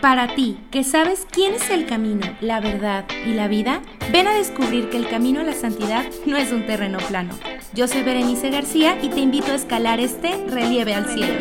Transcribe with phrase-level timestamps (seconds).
[0.00, 4.34] Para ti, que sabes quién es el camino, la verdad y la vida, ven a
[4.34, 7.34] descubrir que el camino a la santidad no es un terreno plano.
[7.72, 11.34] Yo soy Berenice García y te invito a escalar este relieve al cielo.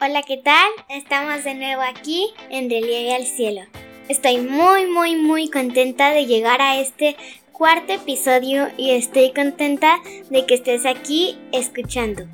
[0.00, 0.68] Hola, ¿qué tal?
[0.88, 3.62] Estamos de nuevo aquí en Relieve al Cielo.
[4.08, 7.16] Estoy muy, muy, muy contenta de llegar a este
[7.52, 9.98] cuarto episodio y estoy contenta
[10.30, 12.26] de que estés aquí escuchando.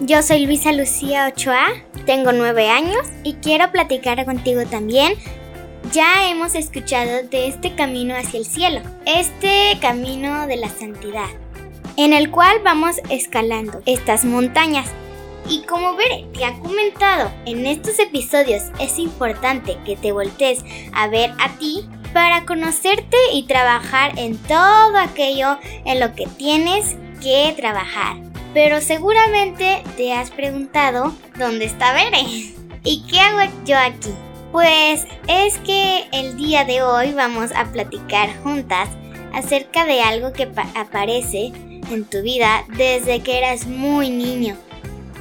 [0.00, 1.68] Yo soy Luisa Lucía Ochoa,
[2.04, 5.14] tengo nueve años y quiero platicar contigo también.
[5.90, 11.28] Ya hemos escuchado de este camino hacia el cielo, este camino de la santidad,
[11.96, 14.86] en el cual vamos escalando estas montañas.
[15.48, 21.08] Y como Bere te ha comentado, en estos episodios es importante que te voltees a
[21.08, 27.54] ver a ti para conocerte y trabajar en todo aquello en lo que tienes que
[27.56, 28.16] trabajar.
[28.54, 32.22] Pero seguramente te has preguntado dónde está Bere
[32.84, 34.10] y qué hago yo aquí.
[34.52, 38.88] Pues es que el día de hoy vamos a platicar juntas
[39.34, 41.52] acerca de algo que aparece
[41.90, 44.56] en tu vida desde que eras muy niño,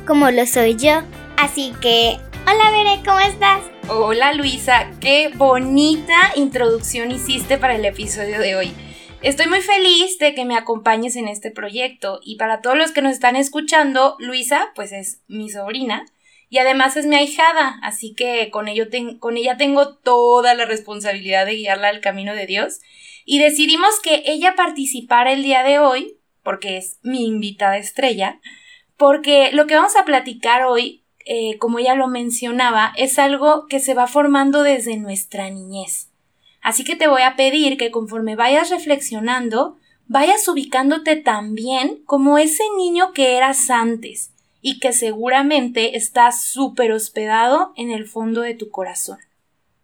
[0.07, 1.01] como lo soy yo.
[1.37, 3.61] Así que, hola Bere, ¿cómo estás?
[3.89, 8.73] Hola Luisa, qué bonita introducción hiciste para el episodio de hoy.
[9.25, 12.19] Estoy muy feliz de que me acompañes en este proyecto.
[12.23, 16.05] Y para todos los que nos están escuchando, Luisa pues es mi sobrina.
[16.47, 18.85] Y además es mi ahijada, así que con, ello
[19.17, 22.81] con ella tengo toda la responsabilidad de guiarla al camino de Dios.
[23.25, 28.39] Y decidimos que ella participara el día de hoy, porque es mi invitada estrella,
[28.95, 33.79] porque lo que vamos a platicar hoy, eh, como ella lo mencionaba, es algo que
[33.79, 36.11] se va formando desde nuestra niñez.
[36.65, 39.77] Así que te voy a pedir que conforme vayas reflexionando,
[40.07, 44.31] vayas ubicándote también como ese niño que eras antes
[44.63, 49.19] y que seguramente está súper hospedado en el fondo de tu corazón.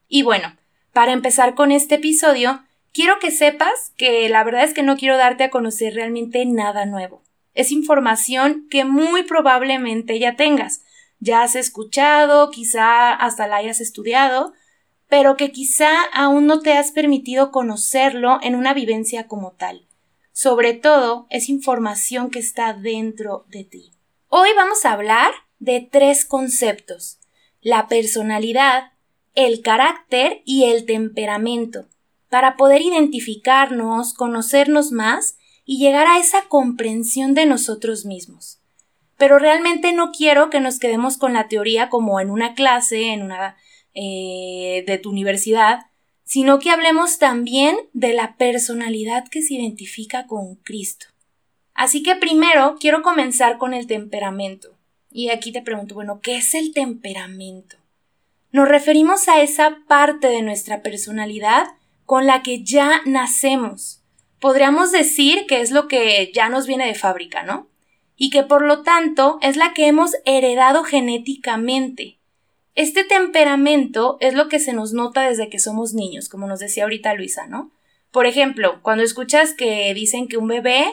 [0.10, 0.56] Y bueno,
[0.92, 5.18] para empezar con este episodio, quiero que sepas que la verdad es que no quiero
[5.18, 7.22] darte a conocer realmente nada nuevo.
[7.54, 10.82] Es información que muy probablemente ya tengas.
[11.20, 14.54] Ya has escuchado, quizá hasta la hayas estudiado,
[15.12, 19.86] pero que quizá aún no te has permitido conocerlo en una vivencia como tal.
[20.32, 23.92] Sobre todo, es información que está dentro de ti.
[24.30, 27.20] Hoy vamos a hablar de tres conceptos
[27.60, 28.94] la personalidad,
[29.36, 31.88] el carácter y el temperamento,
[32.30, 35.36] para poder identificarnos, conocernos más
[35.66, 38.62] y llegar a esa comprensión de nosotros mismos.
[39.18, 43.24] Pero realmente no quiero que nos quedemos con la teoría como en una clase, en
[43.24, 43.58] una
[43.94, 45.88] eh, de tu universidad,
[46.24, 51.08] sino que hablemos también de la personalidad que se identifica con Cristo.
[51.74, 54.78] Así que primero quiero comenzar con el temperamento.
[55.12, 57.76] Y aquí te pregunto, bueno, ¿qué es el temperamento?
[58.52, 61.68] Nos referimos a esa parte de nuestra personalidad
[62.06, 64.02] con la que ya nacemos.
[64.40, 67.68] Podríamos decir que es lo que ya nos viene de fábrica, ¿no?
[68.16, 72.21] Y que por lo tanto es la que hemos heredado genéticamente.
[72.74, 76.84] Este temperamento es lo que se nos nota desde que somos niños, como nos decía
[76.84, 77.72] ahorita Luisa, ¿no?
[78.12, 80.86] Por ejemplo, cuando escuchas que dicen que un bebé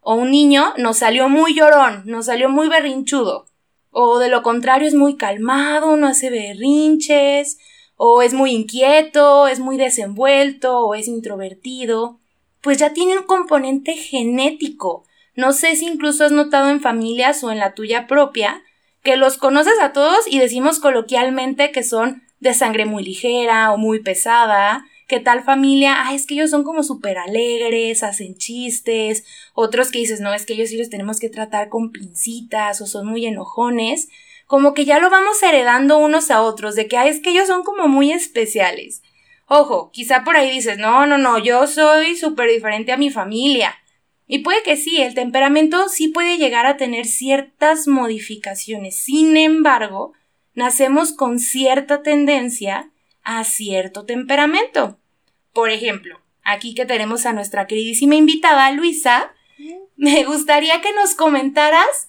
[0.00, 3.46] o un niño nos salió muy llorón, nos salió muy berrinchudo,
[3.90, 7.58] o de lo contrario es muy calmado, no hace berrinches,
[7.96, 12.20] o es muy inquieto, es muy desenvuelto, o es introvertido,
[12.60, 15.04] pues ya tiene un componente genético.
[15.34, 18.62] No sé si incluso has notado en familias o en la tuya propia
[19.02, 23.78] que los conoces a todos y decimos coloquialmente que son de sangre muy ligera o
[23.78, 29.24] muy pesada, que tal familia, ah, es que ellos son como súper alegres, hacen chistes,
[29.54, 32.86] otros que dices, no, es que ellos sí los tenemos que tratar con pincitas o
[32.86, 34.08] son muy enojones,
[34.46, 37.46] como que ya lo vamos heredando unos a otros, de que, ah, es que ellos
[37.46, 39.02] son como muy especiales.
[39.46, 43.74] Ojo, quizá por ahí dices, no, no, no, yo soy súper diferente a mi familia.
[44.26, 48.96] Y puede que sí, el temperamento sí puede llegar a tener ciertas modificaciones.
[48.96, 50.12] Sin embargo,
[50.54, 52.90] nacemos con cierta tendencia
[53.22, 54.98] a cierto temperamento.
[55.52, 59.34] Por ejemplo, aquí que tenemos a nuestra queridísima invitada Luisa,
[59.96, 62.08] me gustaría que nos comentaras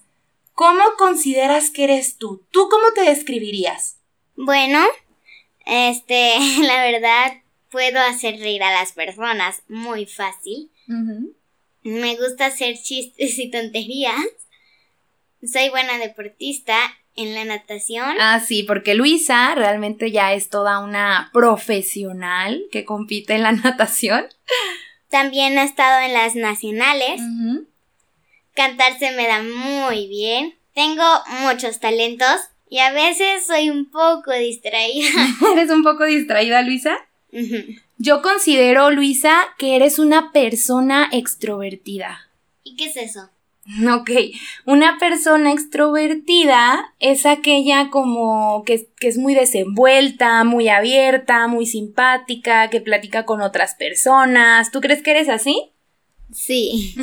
[0.53, 2.45] cómo consideras que eres tú.
[2.51, 3.97] ¿Tú cómo te describirías?
[4.35, 4.79] Bueno,
[5.65, 7.33] este, la verdad,
[7.69, 10.71] puedo hacer reír a las personas muy fácil.
[11.83, 14.15] Me gusta hacer chistes y tonterías.
[15.45, 16.77] Soy buena deportista
[17.15, 18.15] en la natación.
[18.19, 24.25] Ah, sí, porque Luisa realmente ya es toda una profesional que compite en la natación.
[25.09, 27.21] También ha estado en las nacionales.
[28.53, 30.55] Cantar se me da muy bien.
[30.73, 31.03] Tengo
[31.41, 35.09] muchos talentos Y a veces soy un poco distraída.
[35.53, 36.97] ¿Eres un poco distraída, Luisa?
[38.03, 42.29] Yo considero, Luisa, que eres una persona extrovertida.
[42.61, 43.29] ¿Y qué es eso?
[43.95, 44.11] Ok,
[44.65, 52.69] una persona extrovertida es aquella como que, que, es muy desenvuelta, muy abierta, muy simpática,
[52.69, 54.69] que platica con otras personas.
[54.71, 55.71] ¿Tú crees que eres así?
[56.33, 56.95] Sí.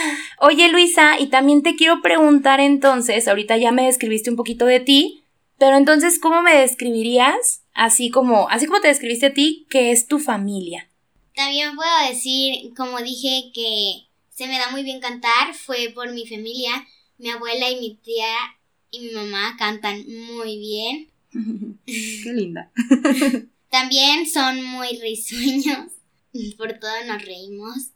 [0.40, 4.80] Oye Luisa, y también te quiero preguntar entonces, ahorita ya me describiste un poquito de
[4.80, 5.22] ti,
[5.58, 7.62] pero entonces, ¿cómo me describirías?
[7.74, 10.88] Así como, así como te describiste a ti, ¿qué es tu familia?
[11.34, 16.26] También puedo decir, como dije, que se me da muy bien cantar, fue por mi
[16.26, 16.86] familia.
[17.18, 18.32] Mi abuela y mi tía
[18.90, 21.08] y mi mamá cantan muy bien.
[21.86, 22.70] Qué linda.
[23.70, 25.92] También son muy risueños.
[26.56, 27.90] Por todo nos reímos.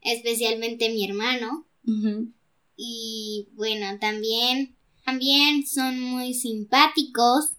[0.00, 1.66] Especialmente mi hermano.
[2.76, 4.76] Y bueno, también,
[5.08, 7.54] también son muy simpáticos.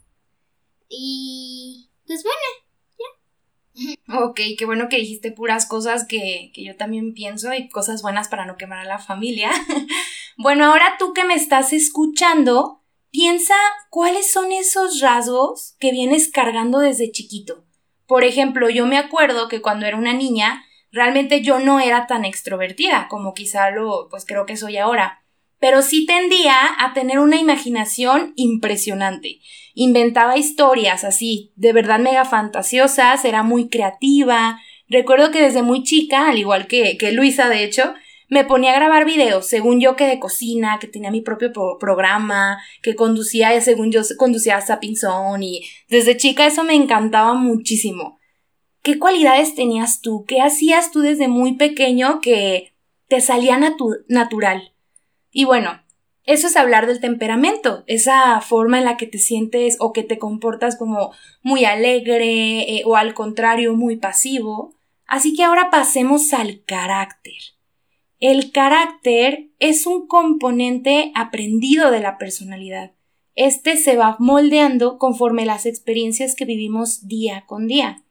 [0.88, 2.38] Y pues bueno,
[4.26, 8.28] Ok, qué bueno que dijiste puras cosas que, que yo también pienso y cosas buenas
[8.28, 9.50] para no quemar a la familia.
[10.38, 13.56] bueno, ahora tú que me estás escuchando, piensa
[13.90, 17.64] cuáles son esos rasgos que vienes cargando desde chiquito.
[18.06, 22.26] Por ejemplo, yo me acuerdo que cuando era una niña, realmente yo no era tan
[22.26, 25.24] extrovertida como quizá lo, pues creo que soy ahora
[25.60, 29.40] pero sí tendía a tener una imaginación impresionante.
[29.74, 34.60] Inventaba historias así, de verdad mega fantasiosas, era muy creativa.
[34.88, 37.94] Recuerdo que desde muy chica, al igual que, que Luisa de hecho,
[38.30, 42.62] me ponía a grabar videos, según yo que de cocina, que tenía mi propio programa,
[42.82, 44.96] que conducía, según yo conducía a Sapping
[45.42, 48.20] y desde chica eso me encantaba muchísimo.
[48.84, 50.26] ¿Qué cualidades tenías tú?
[50.28, 52.74] ¿Qué hacías tú desde muy pequeño que
[53.08, 53.60] te salía
[54.08, 54.74] natural?
[55.32, 55.82] Y bueno,
[56.30, 60.20] eso es hablar del temperamento, esa forma en la que te sientes o que te
[60.20, 61.12] comportas como
[61.42, 64.76] muy alegre eh, o al contrario muy pasivo.
[65.08, 67.34] Así que ahora pasemos al carácter.
[68.20, 72.92] El carácter es un componente aprendido de la personalidad.
[73.36, 78.04] Este se va moldeando conforme las experiencias que vivimos día con día.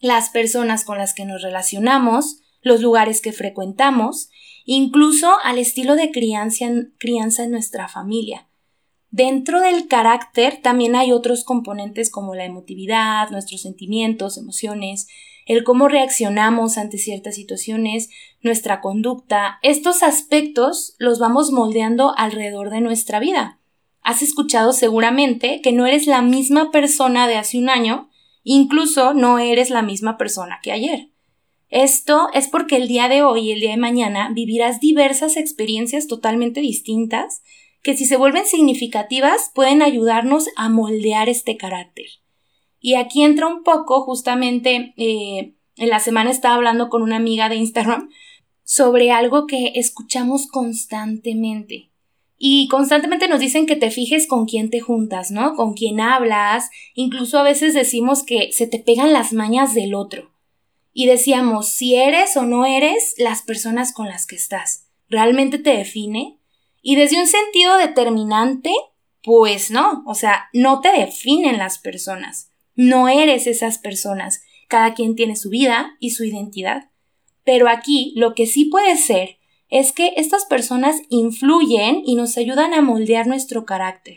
[0.00, 4.30] Las personas con las que nos relacionamos, los lugares que frecuentamos
[4.66, 8.48] incluso al estilo de crianza, en nuestra familia.
[9.10, 15.06] Dentro del carácter también hay otros componentes como la emotividad, nuestros sentimientos, emociones,
[15.46, 18.10] el cómo reaccionamos ante ciertas situaciones,
[18.42, 19.58] nuestra conducta.
[19.62, 23.60] Estos aspectos los vamos moldeando alrededor de nuestra vida.
[24.02, 28.10] Has escuchado seguramente que no eres la misma persona de hace un año,
[28.42, 31.10] incluso no eres la misma persona que ayer.
[31.68, 36.06] Esto es porque el día de hoy y el día de mañana vivirás diversas experiencias
[36.06, 37.42] totalmente distintas
[37.82, 42.06] que si se vuelven significativas pueden ayudarnos a moldear este carácter.
[42.80, 47.48] Y aquí entra un poco, justamente, eh, en la semana estaba hablando con una amiga
[47.48, 48.10] de Instagram
[48.62, 51.90] sobre algo que escuchamos constantemente.
[52.38, 55.54] Y constantemente nos dicen que te fijes con quién te juntas, ¿no?
[55.54, 56.70] Con quién hablas.
[56.94, 60.35] Incluso a veces decimos que se te pegan las mañas del otro
[60.98, 64.86] y decíamos si eres o no eres las personas con las que estás.
[65.10, 66.38] ¿Realmente te define?
[66.80, 68.72] Y desde un sentido determinante,
[69.22, 72.50] pues no, o sea, no te definen las personas.
[72.76, 74.40] No eres esas personas.
[74.68, 76.88] Cada quien tiene su vida y su identidad.
[77.44, 79.36] Pero aquí lo que sí puede ser
[79.68, 84.16] es que estas personas influyen y nos ayudan a moldear nuestro carácter.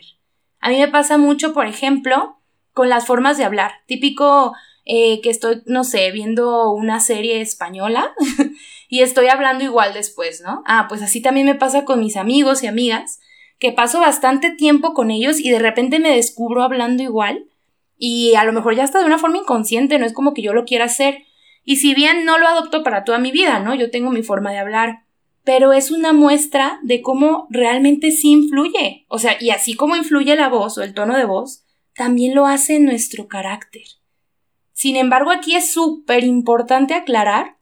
[0.60, 2.38] A mí me pasa mucho, por ejemplo,
[2.72, 3.72] con las formas de hablar.
[3.84, 8.12] Típico eh, que estoy, no sé, viendo una serie española
[8.88, 10.62] y estoy hablando igual después, ¿no?
[10.66, 13.20] Ah, pues así también me pasa con mis amigos y amigas,
[13.58, 17.46] que paso bastante tiempo con ellos y de repente me descubro hablando igual
[17.98, 20.54] y a lo mejor ya está de una forma inconsciente, no es como que yo
[20.54, 21.24] lo quiera hacer.
[21.64, 23.74] Y si bien no lo adopto para toda mi vida, ¿no?
[23.74, 25.04] Yo tengo mi forma de hablar,
[25.44, 29.04] pero es una muestra de cómo realmente sí influye.
[29.08, 32.46] O sea, y así como influye la voz o el tono de voz, también lo
[32.46, 33.82] hace nuestro carácter.
[34.80, 37.58] Sin embargo, aquí es súper importante aclarar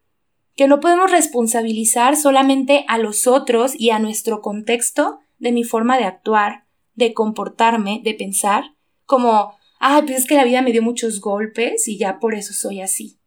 [0.54, 5.98] que no podemos responsabilizar solamente a los otros y a nuestro contexto de mi forma
[5.98, 10.80] de actuar, de comportarme, de pensar, como, ah, pues es que la vida me dio
[10.80, 13.18] muchos golpes y ya por eso soy así.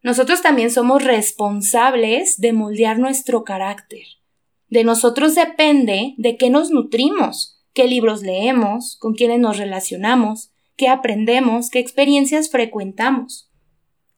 [0.00, 4.06] Nosotros también somos responsables de moldear nuestro carácter.
[4.68, 10.88] De nosotros depende de qué nos nutrimos, qué libros leemos, con quiénes nos relacionamos, qué
[10.88, 13.50] aprendemos, qué experiencias frecuentamos.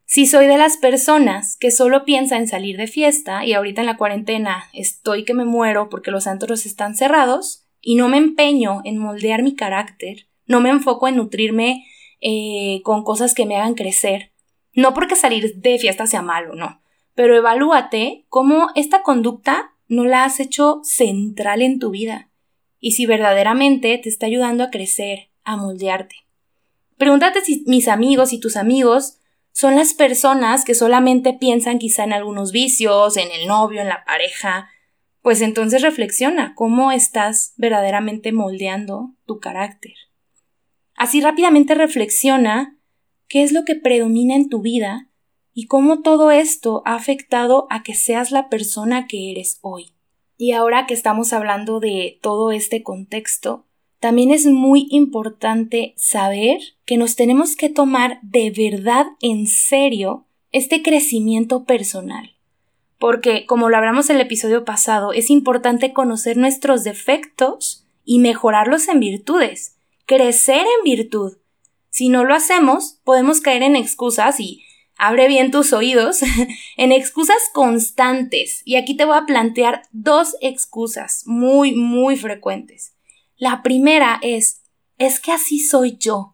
[0.05, 3.87] Si soy de las personas que solo piensa en salir de fiesta y ahorita en
[3.87, 8.83] la cuarentena estoy que me muero porque los antros están cerrados y no me empeño
[8.85, 11.87] en moldear mi carácter, no me enfoco en nutrirme
[12.21, 14.33] eh, con cosas que me hagan crecer.
[14.73, 16.81] No porque salir de fiesta sea malo, no.
[17.15, 22.31] Pero evalúate cómo esta conducta no la has hecho central en tu vida
[22.79, 26.26] y si verdaderamente te está ayudando a crecer, a moldearte.
[26.97, 29.19] Pregúntate si mis amigos y tus amigos
[29.53, 34.05] son las personas que solamente piensan quizá en algunos vicios, en el novio, en la
[34.05, 34.69] pareja,
[35.23, 39.95] pues entonces reflexiona cómo estás verdaderamente moldeando tu carácter.
[40.95, 42.79] Así rápidamente reflexiona
[43.29, 45.11] qué es lo que predomina en tu vida
[45.53, 49.95] y cómo todo esto ha afectado a que seas la persona que eres hoy.
[50.37, 53.66] Y ahora que estamos hablando de todo este contexto,
[54.07, 60.81] también es muy importante saber que nos tenemos que tomar de verdad en serio este
[60.81, 62.37] crecimiento personal.
[63.01, 68.87] Porque, como lo hablamos en el episodio pasado, es importante conocer nuestros defectos y mejorarlos
[68.87, 71.39] en virtudes, crecer en virtud.
[71.91, 74.63] Si no lo hacemos, podemos caer en excusas y
[74.97, 76.21] abre bien tus oídos,
[76.77, 78.63] en excusas constantes.
[78.65, 82.96] Y aquí te voy a plantear dos excusas muy, muy frecuentes.
[83.37, 84.63] La primera es,
[84.99, 86.33] es que así soy yo.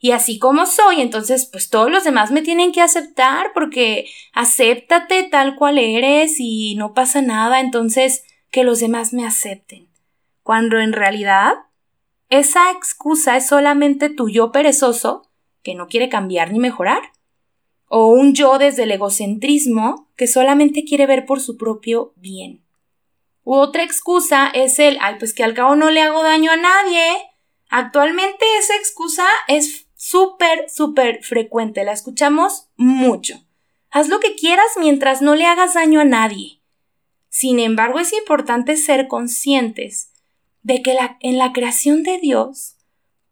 [0.00, 5.24] Y así como soy, entonces pues todos los demás me tienen que aceptar porque acéptate
[5.24, 9.88] tal cual eres y no pasa nada, entonces que los demás me acepten.
[10.42, 11.54] Cuando en realidad
[12.30, 15.28] esa excusa es solamente tu yo perezoso
[15.62, 17.02] que no quiere cambiar ni mejorar
[17.88, 22.62] o un yo desde el egocentrismo que solamente quiere ver por su propio bien.
[23.50, 27.16] Otra excusa es el, ay, pues que al cabo no le hago daño a nadie.
[27.70, 33.42] Actualmente esa excusa es súper, súper frecuente, la escuchamos mucho.
[33.90, 36.60] Haz lo que quieras mientras no le hagas daño a nadie.
[37.30, 40.12] Sin embargo, es importante ser conscientes
[40.62, 42.76] de que en la creación de Dios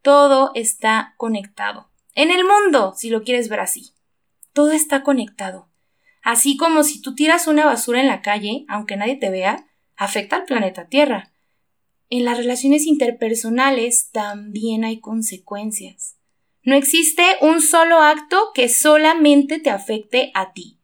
[0.01, 1.91] todo está conectado.
[2.15, 3.93] En el mundo, si lo quieres ver así
[4.57, 5.69] todo está conectado.
[6.23, 9.67] Así como si tú tiras una basura en la calle, aunque nadie te vea,
[9.97, 11.33] afecta al planeta Tierra.
[12.09, 16.17] En las relaciones interpersonales también hay consecuencias.
[16.63, 20.81] No existe un solo acto que solamente te afecte a ti.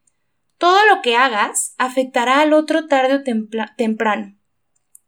[0.59, 3.23] Todo lo que hagas afectará al otro tarde o
[3.77, 4.37] temprano.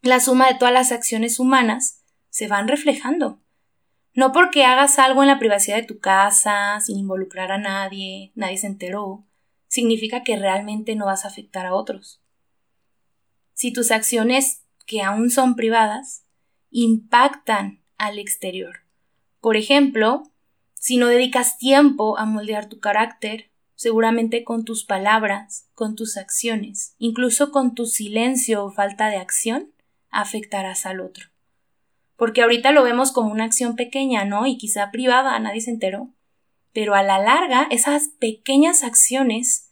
[0.02, 3.40] La suma de todas las acciones humanas se van reflejando.
[4.14, 8.58] No porque hagas algo en la privacidad de tu casa, sin involucrar a nadie, nadie
[8.58, 9.24] se enteró,
[9.68, 12.23] significa que realmente no vas a afectar a otros.
[13.54, 16.24] Si tus acciones, que aún son privadas,
[16.70, 18.80] impactan al exterior.
[19.40, 20.30] Por ejemplo,
[20.74, 26.94] si no dedicas tiempo a moldear tu carácter, seguramente con tus palabras, con tus acciones,
[26.98, 29.72] incluso con tu silencio o falta de acción,
[30.10, 31.34] afectarás al otro
[32.16, 34.46] porque ahorita lo vemos como una acción pequeña, ¿no?
[34.46, 36.10] Y quizá privada, nadie se enteró.
[36.72, 39.70] Pero a la larga, esas pequeñas acciones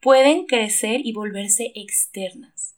[0.00, 2.74] pueden crecer y volverse externas.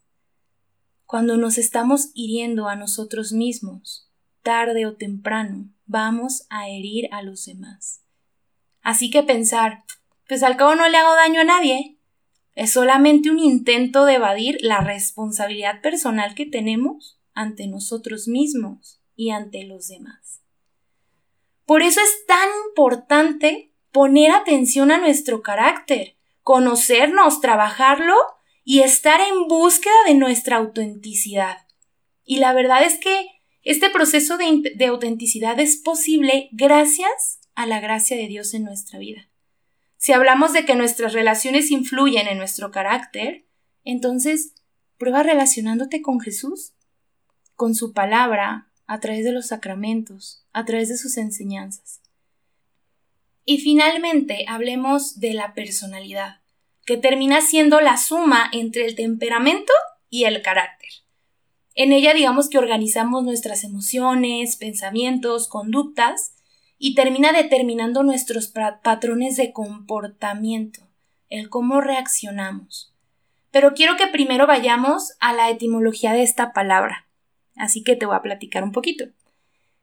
[1.10, 4.08] Cuando nos estamos hiriendo a nosotros mismos,
[4.44, 8.04] tarde o temprano, vamos a herir a los demás.
[8.80, 9.82] Así que pensar,
[10.28, 11.98] pues al cabo no le hago daño a nadie,
[12.54, 19.30] es solamente un intento de evadir la responsabilidad personal que tenemos ante nosotros mismos y
[19.30, 20.42] ante los demás.
[21.66, 26.14] Por eso es tan importante poner atención a nuestro carácter,
[26.44, 28.14] conocernos, trabajarlo
[28.64, 31.58] y estar en búsqueda de nuestra autenticidad.
[32.24, 33.26] Y la verdad es que
[33.62, 38.98] este proceso de, de, autenticidad es posible gracias a la gracia de Dios en nuestra
[38.98, 39.28] vida.
[39.96, 43.46] Si hablamos de que nuestras relaciones influyen en nuestro carácter,
[43.84, 44.54] entonces
[44.96, 46.72] prueba relacionándote con Jesús,
[47.54, 52.00] con su palabra, a través de los sacramentos, a través de sus enseñanzas.
[53.44, 56.39] Y finalmente hablemos de la personalidad,
[56.90, 59.72] que termina siendo la suma entre el temperamento
[60.08, 60.88] y el carácter.
[61.76, 66.34] En ella digamos que organizamos nuestras emociones, pensamientos, conductas
[66.78, 70.80] y termina determinando nuestros patrones de comportamiento,
[71.28, 72.92] el cómo reaccionamos.
[73.52, 77.06] Pero quiero que primero vayamos a la etimología de esta palabra
[77.60, 79.04] así que te voy a platicar un poquito.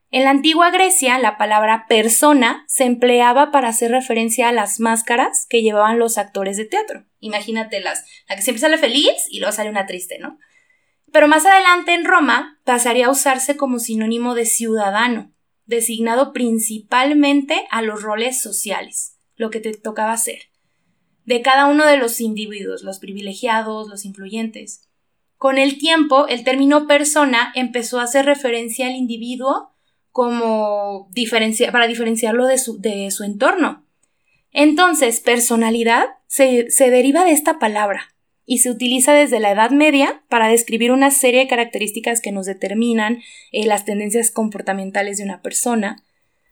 [0.10, 5.46] En la antigua Grecia, la palabra persona se empleaba para hacer referencia a las máscaras
[5.50, 7.06] que llevaban los actores de teatro.
[7.20, 10.40] Imagínate las, la que siempre sale feliz y luego sale una triste, ¿no?
[11.12, 15.34] Pero más adelante en Roma pasaría a usarse como sinónimo de ciudadano,
[15.66, 20.52] designado principalmente a los roles sociales, lo que te tocaba hacer,
[21.26, 24.88] de cada uno de los individuos, los privilegiados, los influyentes.
[25.36, 29.74] Con el tiempo, el término persona empezó a hacer referencia al individuo
[30.12, 31.10] como
[31.72, 33.86] para diferenciarlo de su, de su entorno.
[34.52, 38.14] Entonces, personalidad se, deriva de esta palabra
[38.46, 42.46] y se utiliza desde la Edad Media para describir una serie de características que nos
[42.46, 43.22] determinan
[43.52, 46.04] eh, las tendencias comportamentales de una persona.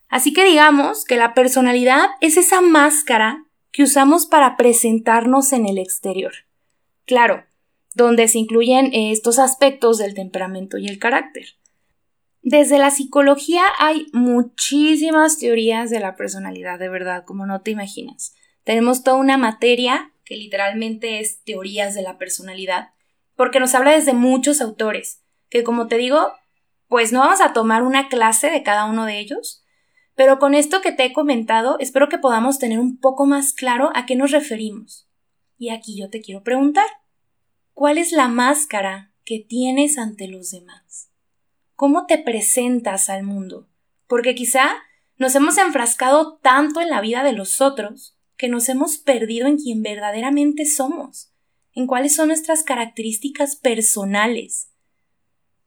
[0.09, 5.77] Así que digamos que la personalidad es esa máscara que usamos para presentarnos en el
[5.77, 6.33] exterior.
[7.05, 7.43] Claro,
[7.93, 11.55] donde se incluyen eh, estos aspectos del temperamento y el carácter.
[12.47, 18.35] Desde la psicología hay muchísimas teorías de la personalidad, de verdad, como no te imaginas.
[18.63, 22.89] Tenemos toda una materia que literalmente es teorías de la personalidad,
[23.35, 26.33] porque nos habla desde muchos autores, que como te digo,
[26.87, 29.63] pues no vamos a tomar una clase de cada uno de ellos,
[30.13, 33.89] pero con esto que te he comentado, espero que podamos tener un poco más claro
[33.95, 35.09] a qué nos referimos.
[35.57, 36.85] Y aquí yo te quiero preguntar,
[37.73, 41.09] ¿cuál es la máscara que tienes ante los demás?
[41.75, 43.67] Cómo te presentas al mundo,
[44.07, 44.75] porque quizá
[45.17, 49.57] nos hemos enfrascado tanto en la vida de los otros que nos hemos perdido en
[49.57, 51.31] quien verdaderamente somos,
[51.73, 54.71] en cuáles son nuestras características personales.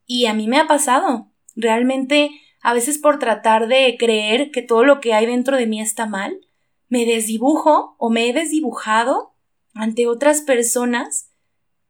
[0.07, 4.85] Y a mí me ha pasado, realmente a veces por tratar de creer que todo
[4.85, 6.41] lo que hay dentro de mí está mal,
[6.89, 9.35] me desdibujo o me he desdibujado
[9.75, 11.31] ante otras personas,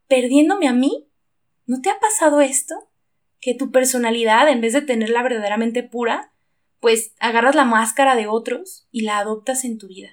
[0.09, 1.09] perdiéndome a mí.
[1.67, 2.88] ¿No te ha pasado esto?
[3.41, 6.33] Que tu personalidad, en vez de tenerla verdaderamente pura,
[6.81, 10.11] pues agarras la máscara de otros y la adoptas en tu vida.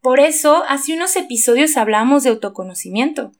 [0.00, 3.32] Por eso, hace unos episodios hablamos de autoconocimiento,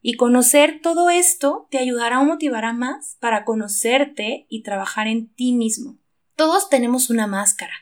[0.00, 5.52] y conocer todo esto te ayudará o motivará más para conocerte y trabajar en ti
[5.52, 5.98] mismo.
[6.36, 7.74] Todos tenemos una máscara,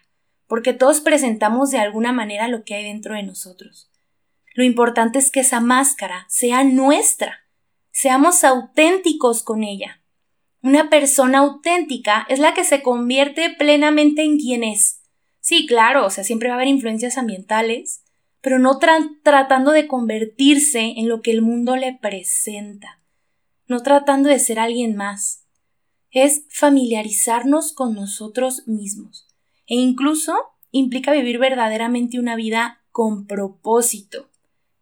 [0.46, 3.90] porque todos presentamos de alguna manera lo que hay dentro de nosotros.
[4.54, 7.46] Lo importante es que esa máscara sea nuestra,
[7.90, 10.02] seamos auténticos con ella,
[10.66, 15.00] una persona auténtica es la que se convierte plenamente en quien es.
[15.38, 18.02] Sí, claro, o sea, siempre va a haber influencias ambientales,
[18.40, 23.00] pero no tratando de convertirse en lo que el mundo le presenta,
[23.68, 25.44] no tratando de ser alguien más.
[26.10, 29.28] Es familiarizarnos con nosotros mismos
[29.68, 30.34] e incluso
[30.72, 34.30] implica vivir verdaderamente una vida con propósito.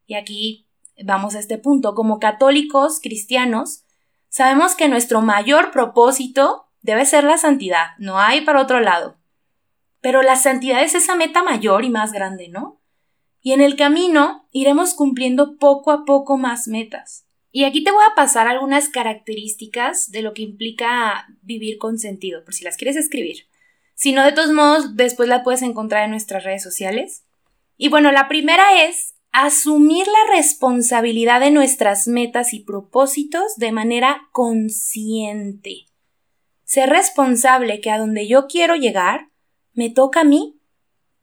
[0.07, 0.67] Y aquí
[1.05, 1.95] vamos a este punto.
[1.95, 3.84] Como católicos cristianos,
[4.35, 9.17] Sabemos que nuestro mayor propósito debe ser la santidad, no hay para otro lado.
[10.01, 12.81] Pero la santidad es esa meta mayor y más grande, ¿no?
[13.43, 17.29] Y en el camino iremos cumpliendo poco a poco más metas.
[17.53, 22.43] Y aquí te voy a pasar algunas características de lo que implica vivir con sentido,
[22.45, 23.47] por si las quieres escribir.
[23.95, 27.23] Si no, de todos modos, después la puedes encontrar en nuestras redes sociales.
[27.77, 34.29] Y bueno, la primera es asumir la responsabilidad de nuestras metas y propósitos de manera
[34.31, 35.87] consciente.
[36.63, 39.31] Ser responsable que a donde yo quiero llegar,
[39.73, 40.61] me toca a mí.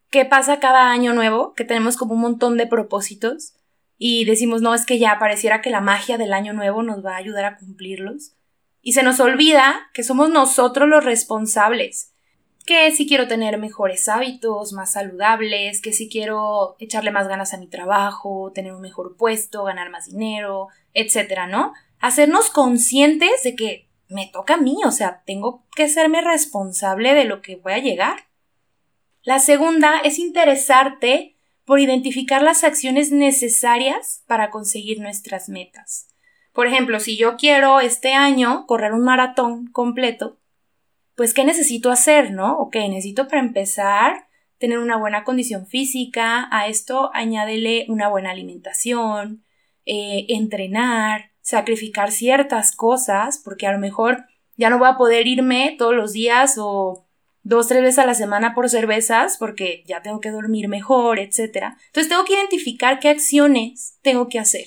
[0.09, 1.53] ¿Qué pasa cada año nuevo?
[1.53, 3.53] Que tenemos como un montón de propósitos
[3.97, 7.13] y decimos, no, es que ya pareciera que la magia del año nuevo nos va
[7.13, 8.33] a ayudar a cumplirlos.
[8.81, 12.10] Y se nos olvida que somos nosotros los responsables
[12.65, 17.57] que si quiero tener mejores hábitos, más saludables, que si quiero echarle más ganas a
[17.57, 21.73] mi trabajo, tener un mejor puesto, ganar más dinero, etcétera, ¿no?
[21.99, 27.25] Hacernos conscientes de que me toca a mí, o sea, tengo que serme responsable de
[27.25, 28.27] lo que voy a llegar.
[29.23, 36.07] La segunda es interesarte por identificar las acciones necesarias para conseguir nuestras metas.
[36.53, 40.40] Por ejemplo, si yo quiero este año correr un maratón completo,
[41.21, 42.57] pues, ¿qué necesito hacer, no?
[42.57, 49.45] Ok, necesito para empezar tener una buena condición física, a esto añádele una buena alimentación,
[49.85, 54.25] eh, entrenar, sacrificar ciertas cosas, porque a lo mejor
[54.57, 57.05] ya no voy a poder irme todos los días o
[57.43, 61.75] dos, tres veces a la semana por cervezas, porque ya tengo que dormir mejor, etc.
[61.85, 64.65] Entonces tengo que identificar qué acciones tengo que hacer.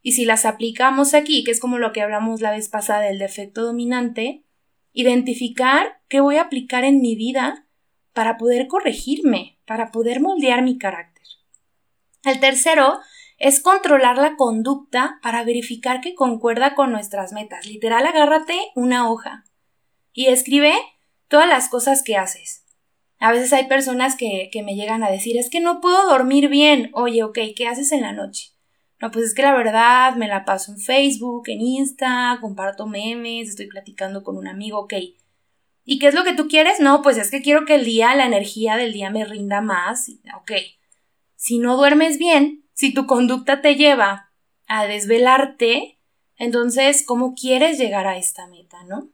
[0.00, 3.18] Y si las aplicamos aquí, que es como lo que hablamos la vez pasada del
[3.18, 4.44] defecto dominante,
[4.92, 7.66] identificar qué voy a aplicar en mi vida
[8.12, 11.24] para poder corregirme, para poder moldear mi carácter.
[12.24, 12.98] El tercero
[13.38, 17.66] es controlar la conducta para verificar que concuerda con nuestras metas.
[17.66, 19.44] Literal, agárrate una hoja
[20.12, 20.74] y escribe
[21.28, 22.64] todas las cosas que haces.
[23.20, 26.48] A veces hay personas que, que me llegan a decir, es que no puedo dormir
[26.48, 26.90] bien.
[26.94, 28.52] Oye, ok, ¿qué haces en la noche?
[29.00, 33.50] No, pues es que la verdad me la paso en Facebook, en Insta, comparto memes,
[33.50, 34.94] estoy platicando con un amigo, ok.
[35.84, 36.80] ¿Y qué es lo que tú quieres?
[36.80, 40.10] No, pues es que quiero que el día, la energía del día me rinda más.
[40.36, 40.52] Ok.
[41.36, 44.30] Si no duermes bien, si tu conducta te lleva
[44.66, 45.98] a desvelarte,
[46.36, 49.08] entonces, ¿cómo quieres llegar a esta meta, no?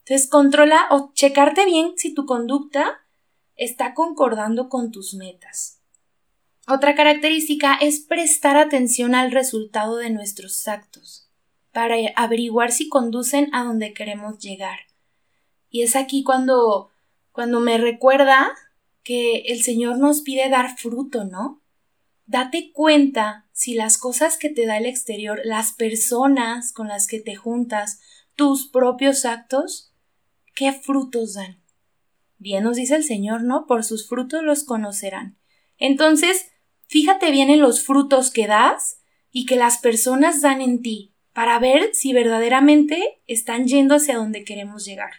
[0.00, 3.00] Entonces, controla o checarte bien si tu conducta
[3.56, 5.75] está concordando con tus metas.
[6.68, 11.30] Otra característica es prestar atención al resultado de nuestros actos
[11.72, 14.80] para averiguar si conducen a donde queremos llegar.
[15.70, 16.90] Y es aquí cuando
[17.36, 18.48] cuando me recuerda
[19.02, 21.62] que el Señor nos pide dar fruto, ¿no?
[22.24, 27.20] Date cuenta si las cosas que te da el exterior, las personas con las que
[27.20, 28.00] te juntas,
[28.36, 29.92] tus propios actos,
[30.54, 31.62] ¿qué frutos dan?
[32.38, 33.66] Bien nos dice el Señor, ¿no?
[33.66, 35.36] Por sus frutos los conocerán.
[35.76, 36.46] Entonces,
[36.86, 39.00] fíjate bien en los frutos que das
[39.32, 44.44] y que las personas dan en ti, para ver si verdaderamente están yendo hacia donde
[44.44, 45.10] queremos llegar.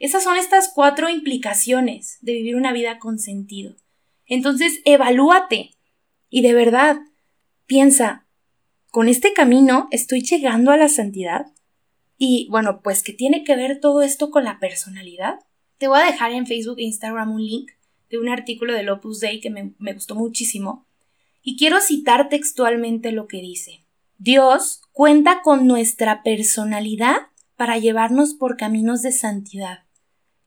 [0.00, 3.76] Esas son estas cuatro implicaciones de vivir una vida con sentido.
[4.26, 5.72] Entonces, evalúate.
[6.30, 7.00] Y de verdad,
[7.66, 8.26] piensa,
[8.90, 11.52] ¿con este camino estoy llegando a la santidad?
[12.16, 15.40] Y bueno, pues ¿qué tiene que ver todo esto con la personalidad?
[15.78, 17.70] Te voy a dejar en Facebook e Instagram un link
[18.10, 20.86] de un artículo del Opus Dei que me, me gustó muchísimo.
[21.42, 23.84] Y quiero citar textualmente lo que dice.
[24.18, 29.84] Dios cuenta con nuestra personalidad para llevarnos por caminos de santidad.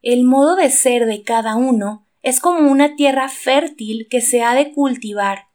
[0.02, 4.54] El modo de ser de cada uno es como una tierra fértil que se ha
[4.54, 5.47] de cultivar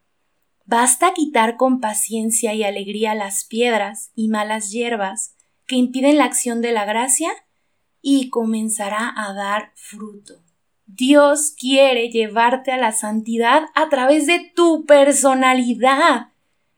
[0.71, 5.35] Basta quitar con paciencia y alegría las piedras y malas hierbas
[5.67, 7.31] que impiden la acción de la gracia
[8.03, 10.43] y comenzará a dar fruto.
[10.91, 16.29] Dios quiere llevarte a la santidad a través de tu personalidad.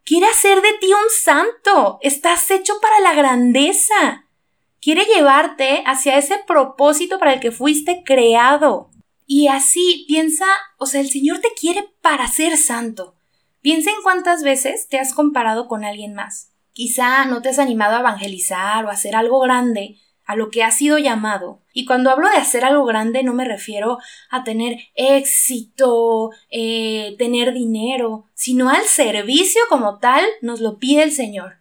[0.05, 2.01] Quiere hacer de ti un santo.
[2.03, 4.27] Estás hecho para la grandeza.
[4.81, 8.91] Quiere llevarte hacia ese propósito para el que fuiste creado.
[9.27, 10.47] Y así piensa,
[10.77, 13.15] o sea, el Señor te quiere para ser santo.
[13.61, 16.51] Piensa en cuántas veces te has comparado con alguien más.
[16.73, 20.65] Quizá no te has animado a evangelizar o a hacer algo grande a lo que
[20.65, 21.60] has sido llamado.
[21.73, 23.99] Y cuando hablo de hacer algo grande no me refiero
[24.31, 31.13] a tener éxito, eh, tener dinero, sino al servicio como tal nos lo pide el
[31.13, 31.59] Señor.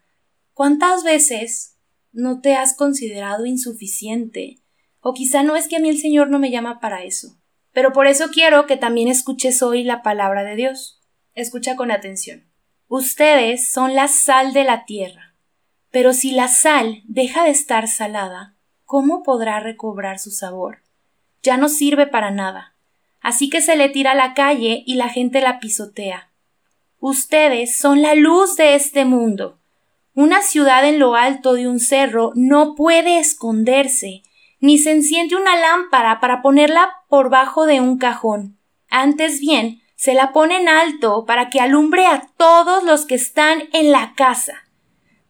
[0.54, 1.78] ¿Cuántas veces
[2.12, 4.58] no te has considerado insuficiente?
[5.02, 7.38] O quizá no es que a mí el Señor no me llama para eso.
[7.72, 11.02] Pero por eso quiero que también escuches hoy la palabra de Dios.
[11.34, 12.50] Escucha con atención.
[12.88, 15.36] Ustedes son la sal de la tierra.
[15.92, 18.56] Pero si la sal deja de estar salada,
[18.90, 20.80] ¿cómo podrá recobrar su sabor?
[21.44, 22.74] Ya no sirve para nada.
[23.22, 26.32] Así que se le tira a la calle y la gente la pisotea.
[27.00, 29.60] Ustedes son la luz de este mundo.
[30.16, 34.24] Una ciudad en lo alto de un cerro no puede esconderse,
[34.60, 38.58] ni se enciende una lámpara para ponerla por bajo de un cajón.
[38.90, 43.70] Antes bien, se la pone en alto para que alumbre a todos los que están
[43.72, 44.64] en la casa.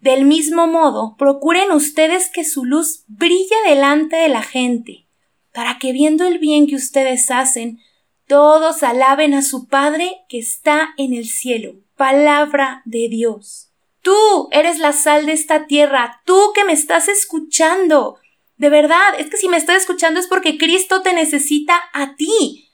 [0.01, 5.05] Del mismo modo, procuren ustedes que su luz brille delante de la gente,
[5.53, 7.79] para que viendo el bien que ustedes hacen,
[8.25, 11.73] todos alaben a su Padre que está en el cielo.
[11.97, 13.71] Palabra de Dios.
[14.01, 18.17] Tú eres la sal de esta tierra, tú que me estás escuchando.
[18.55, 22.69] De verdad, es que si me estás escuchando es porque Cristo te necesita a ti.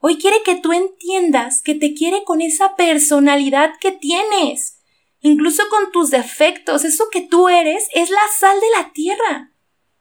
[0.00, 4.81] Hoy quiere que tú entiendas que te quiere con esa personalidad que tienes,
[5.22, 9.52] incluso con tus defectos, eso que tú eres es la sal de la tierra.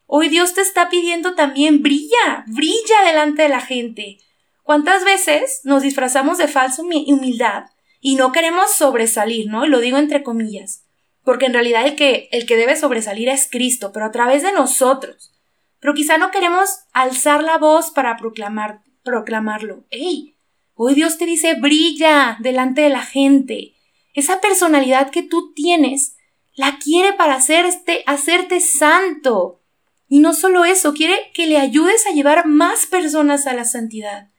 [0.05, 4.17] Hoy Dios te está pidiendo también brilla, brilla delante de la gente.
[4.63, 7.65] ¿Cuántas veces nos disfrazamos de falsa humildad
[8.01, 9.65] y no queremos sobresalir, ¿no?
[9.67, 10.85] Lo digo entre comillas,
[11.23, 14.51] porque en realidad el que, el que debe sobresalir es Cristo, pero a través de
[14.51, 15.31] nosotros.
[15.79, 19.85] Pero quizá no queremos alzar la voz para proclamar, proclamarlo.
[19.91, 20.35] ¡Ey!
[20.75, 23.75] Hoy Dios te dice brilla delante de la gente.
[24.13, 26.15] Esa personalidad que tú tienes
[26.55, 29.61] la quiere para hacerte, hacerte santo.
[30.07, 34.29] Y no solo eso, quiere que le ayudes a llevar más personas a la santidad.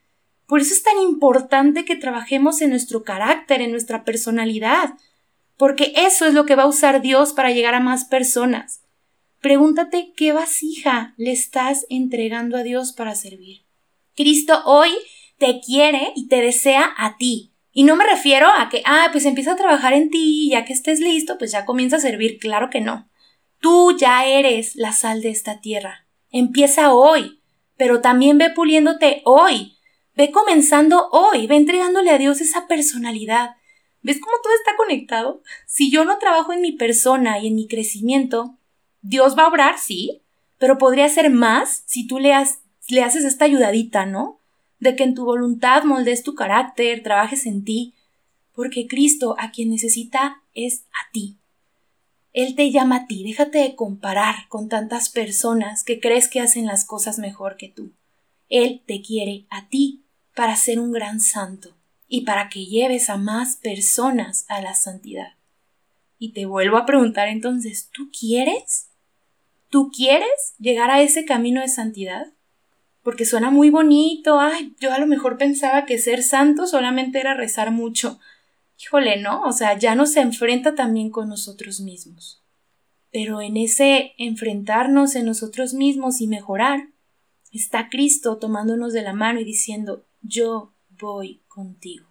[0.47, 4.95] Por eso es tan importante que trabajemos en nuestro carácter, en nuestra personalidad,
[5.57, 8.83] porque eso es lo que va a usar Dios para llegar a más personas.
[9.41, 13.63] Pregúntate qué vasija le estás entregando a Dios para servir.
[14.15, 14.91] Cristo hoy
[15.39, 17.52] te quiere y te desea a ti.
[17.73, 20.73] Y no me refiero a que, ah, pues empieza a trabajar en ti ya que
[20.73, 22.39] estés listo, pues ya comienza a servir.
[22.39, 23.09] Claro que no.
[23.61, 26.07] Tú ya eres la sal de esta tierra.
[26.31, 27.41] Empieza hoy,
[27.77, 29.79] pero también ve puliéndote hoy.
[30.15, 33.57] Ve comenzando hoy, ve entregándole a Dios esa personalidad.
[34.03, 35.43] ¿Ves cómo todo está conectado?
[35.67, 38.59] Si yo no trabajo en mi persona y en mi crecimiento,
[39.01, 40.23] Dios va a obrar, sí,
[40.59, 42.59] pero podría ser más si tú le has
[42.89, 44.39] le haces esta ayudadita, ¿no?
[44.83, 47.95] De que en tu voluntad moldes tu carácter, trabajes en ti,
[48.53, 51.37] porque Cristo a quien necesita es a ti.
[52.33, 56.67] Él te llama a ti, déjate de comparar con tantas personas que crees que hacen
[56.67, 57.93] las cosas mejor que tú.
[58.49, 60.03] Él te quiere a ti
[60.35, 61.77] para ser un gran santo
[62.09, 65.35] y para que lleves a más personas a la santidad.
[66.19, 68.89] Y te vuelvo a preguntar entonces, ¿tú quieres?
[69.71, 72.33] ¿Tú quieres llegar a ese camino de santidad?
[73.03, 77.35] Porque suena muy bonito, ay, yo a lo mejor pensaba que ser santo solamente era
[77.35, 78.21] rezar mucho.
[78.81, 79.43] Híjole, ¿no?
[79.43, 82.43] O sea, ya nos enfrenta también con nosotros mismos.
[83.11, 86.89] Pero en ese enfrentarnos en nosotros mismos y mejorar,
[87.53, 92.07] está Cristo tomándonos de la mano y diciendo, yo voy contigo.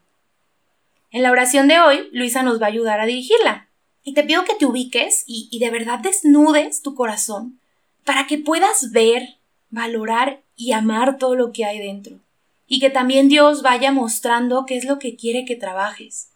[1.10, 3.70] En la oración de hoy, Luisa nos va a ayudar a dirigirla.
[4.04, 7.60] Y te pido que te ubiques y, y de verdad desnudes tu corazón
[8.06, 9.38] para que puedas ver,
[9.72, 12.20] valorar y amar todo lo que hay dentro.
[12.68, 16.30] Y que también Dios vaya mostrando qué es lo que quiere que trabajes.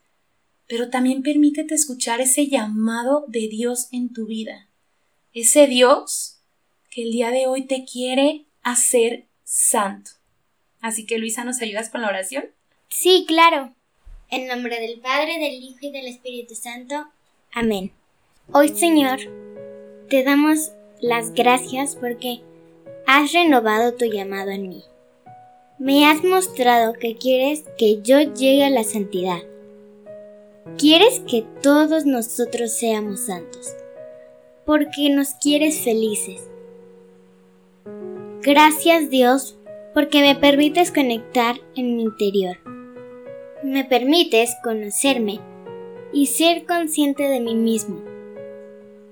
[0.68, 4.68] Pero también permítete escuchar ese llamado de Dios en tu vida.
[5.34, 6.40] Ese Dios
[6.90, 10.12] que el día de hoy te quiere hacer santo.
[10.82, 12.46] Así que Luisa, ¿nos ayudas con la oración?
[12.90, 13.74] Sí, claro.
[14.30, 17.08] En nombre del Padre, del Hijo y del Espíritu Santo.
[17.54, 17.92] Amén.
[18.52, 19.20] Hoy, Señor,
[20.10, 20.72] te damos
[21.02, 22.42] las gracias porque
[23.08, 24.84] has renovado tu llamado en mí.
[25.78, 29.40] Me has mostrado que quieres que yo llegue a la santidad.
[30.78, 33.76] Quieres que todos nosotros seamos santos,
[34.66, 36.50] porque nos quieres felices.
[38.42, 39.58] Gracias Dios
[39.94, 42.58] porque me permites conectar en mi interior.
[43.64, 45.40] Me permites conocerme
[46.12, 48.02] y ser consciente de mí mismo.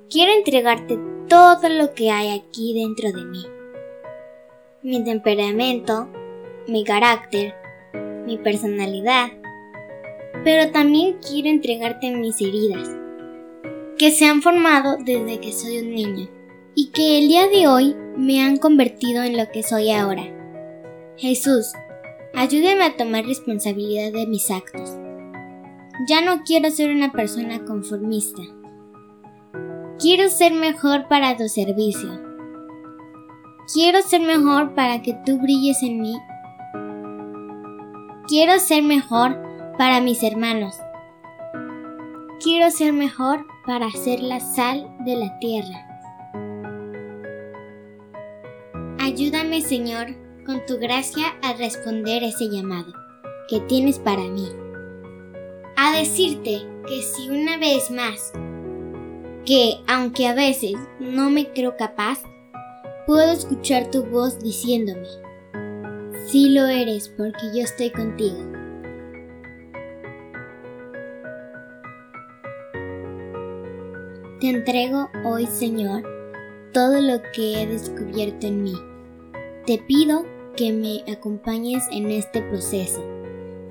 [0.09, 3.43] Quiero entregarte todo lo que hay aquí dentro de mí.
[4.83, 6.09] Mi temperamento,
[6.67, 7.53] mi carácter,
[8.25, 9.29] mi personalidad.
[10.43, 12.89] Pero también quiero entregarte mis heridas,
[13.97, 16.29] que se han formado desde que soy un niño
[16.75, 20.23] y que el día de hoy me han convertido en lo que soy ahora.
[21.17, 21.71] Jesús,
[22.33, 24.97] ayúdame a tomar responsabilidad de mis actos
[26.07, 28.41] ya no quiero ser una persona conformista.
[29.99, 32.22] Quiero ser mejor para tu servicio.
[33.71, 36.19] Quiero ser mejor para que tú brilles en mí.
[38.27, 39.37] Quiero ser mejor
[39.77, 40.75] para mis hermanos.
[42.43, 45.87] Quiero ser mejor para ser la sal de la tierra.
[48.99, 50.07] Ayúdame, Señor,
[50.45, 52.93] con tu gracia a responder ese llamado
[53.47, 54.47] que tienes para mí
[55.75, 58.31] a decirte que si una vez más,
[59.45, 62.19] que aunque a veces no me creo capaz,
[63.05, 65.07] puedo escuchar tu voz diciéndome,
[66.27, 68.37] sí lo eres porque yo estoy contigo.
[74.39, 76.03] Te entrego hoy, Señor,
[76.73, 78.75] todo lo que he descubierto en mí.
[79.65, 80.25] Te pido
[80.57, 83.01] que me acompañes en este proceso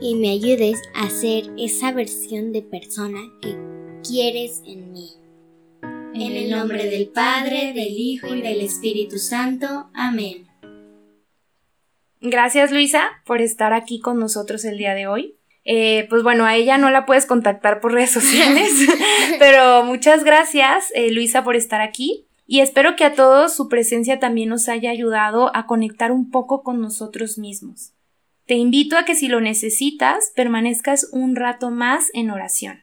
[0.01, 3.55] y me ayudes a ser esa versión de persona que
[4.03, 5.22] quieres en mí.
[6.15, 9.89] En el nombre del Padre, del Hijo y del Espíritu Santo.
[9.95, 10.47] Amén.
[12.21, 15.37] Gracias Luisa por estar aquí con nosotros el día de hoy.
[15.65, 18.73] Eh, pues bueno, a ella no la puedes contactar por redes sociales,
[19.39, 24.19] pero muchas gracias eh, Luisa por estar aquí y espero que a todos su presencia
[24.19, 27.93] también nos haya ayudado a conectar un poco con nosotros mismos.
[28.47, 32.83] Te invito a que si lo necesitas, permanezcas un rato más en oración.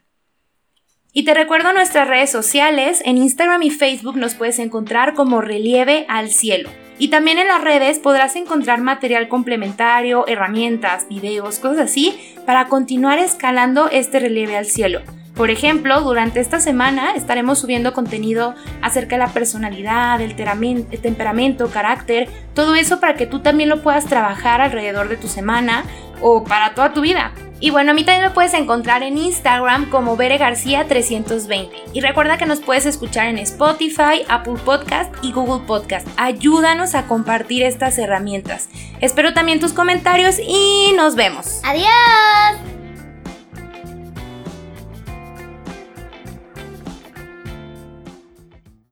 [1.12, 6.06] Y te recuerdo nuestras redes sociales, en Instagram y Facebook nos puedes encontrar como Relieve
[6.08, 6.70] al Cielo.
[6.98, 13.18] Y también en las redes podrás encontrar material complementario, herramientas, videos, cosas así, para continuar
[13.18, 15.00] escalando este relieve al cielo.
[15.34, 22.28] Por ejemplo, durante esta semana estaremos subiendo contenido acerca de la personalidad, el, temperamento, carácter,
[22.54, 25.82] todo eso para que tú también lo puedas trabajar alrededor de tu semana
[26.20, 27.32] o para toda tu vida.
[27.60, 31.76] Y bueno, a mí también me puedes encontrar en Instagram como Bere García 320.
[31.92, 36.08] Y recuerda que nos puedes escuchar en Spotify, Apple Podcast y Google Podcast.
[36.16, 38.68] Ayúdanos a compartir estas herramientas.
[39.00, 41.60] Espero también tus comentarios y nos vemos.
[41.64, 42.79] Adiós.